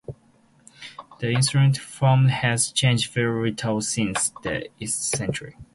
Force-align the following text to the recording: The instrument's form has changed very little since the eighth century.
The 1.19 1.29
instrument's 1.31 1.77
form 1.77 2.29
has 2.29 2.71
changed 2.71 3.13
very 3.13 3.51
little 3.51 3.81
since 3.81 4.31
the 4.41 4.67
eighth 4.83 4.89
century. 4.89 5.55